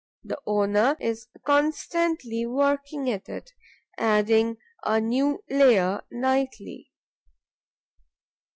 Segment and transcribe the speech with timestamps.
[0.23, 3.53] The owner is constantly working at it;
[3.99, 6.89] she adds a new layer nightly.